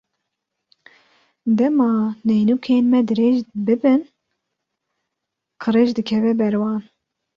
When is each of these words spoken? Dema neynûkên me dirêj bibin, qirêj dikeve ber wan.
Dema 1.57 1.89
neynûkên 2.27 2.85
me 2.91 2.99
dirêj 3.07 3.37
bibin, 3.65 4.01
qirêj 5.61 5.89
dikeve 5.97 6.31
ber 6.39 6.53
wan. 6.61 6.81